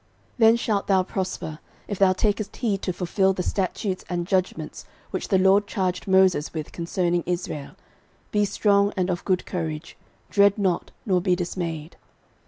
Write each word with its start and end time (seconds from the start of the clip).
13:022:013 0.39 0.39
Then 0.39 0.55
shalt 0.55 0.87
thou 0.87 1.03
prosper, 1.03 1.59
if 1.87 1.99
thou 1.99 2.11
takest 2.11 2.55
heed 2.55 2.81
to 2.81 2.91
fulfil 2.91 3.33
the 3.33 3.43
statutes 3.43 4.03
and 4.09 4.25
judgments 4.25 4.83
which 5.11 5.27
the 5.27 5.37
LORD 5.37 5.67
charged 5.67 6.07
Moses 6.07 6.55
with 6.55 6.71
concerning 6.71 7.21
Israel: 7.27 7.75
be 8.31 8.43
strong, 8.43 8.91
and 8.97 9.11
of 9.11 9.23
good 9.25 9.45
courage; 9.45 9.95
dread 10.31 10.57
not, 10.57 10.89
nor 11.05 11.21
be 11.21 11.35
dismayed. 11.35 11.97